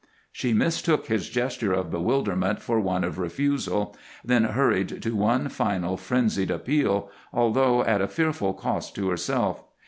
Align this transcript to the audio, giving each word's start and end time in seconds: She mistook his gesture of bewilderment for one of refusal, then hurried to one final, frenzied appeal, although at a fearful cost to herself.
She 0.31 0.51
mistook 0.51 1.05
his 1.05 1.29
gesture 1.29 1.73
of 1.73 1.91
bewilderment 1.91 2.59
for 2.59 2.79
one 2.79 3.03
of 3.03 3.19
refusal, 3.19 3.95
then 4.25 4.45
hurried 4.45 5.03
to 5.03 5.15
one 5.15 5.47
final, 5.47 5.95
frenzied 5.95 6.49
appeal, 6.49 7.11
although 7.31 7.83
at 7.83 8.01
a 8.01 8.07
fearful 8.07 8.55
cost 8.55 8.95
to 8.95 9.09
herself. 9.11 9.63